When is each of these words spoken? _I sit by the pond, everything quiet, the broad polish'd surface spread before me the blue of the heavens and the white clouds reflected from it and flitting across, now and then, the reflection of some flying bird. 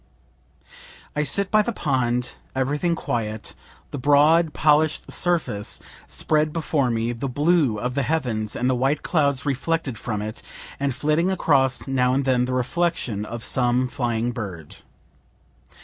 _I 1.15 1.21
sit 1.21 1.51
by 1.51 1.61
the 1.61 1.71
pond, 1.71 2.33
everything 2.55 2.95
quiet, 2.95 3.53
the 3.91 3.99
broad 3.99 4.51
polish'd 4.51 5.13
surface 5.13 5.79
spread 6.07 6.51
before 6.51 6.89
me 6.89 7.13
the 7.13 7.27
blue 7.29 7.77
of 7.79 7.93
the 7.93 8.01
heavens 8.01 8.55
and 8.55 8.67
the 8.67 8.73
white 8.73 9.03
clouds 9.03 9.45
reflected 9.45 9.99
from 9.99 10.19
it 10.23 10.41
and 10.79 10.95
flitting 10.95 11.29
across, 11.29 11.87
now 11.87 12.15
and 12.15 12.25
then, 12.25 12.45
the 12.45 12.53
reflection 12.55 13.27
of 13.27 13.43
some 13.43 13.87
flying 13.87 14.31
bird. 14.31 14.77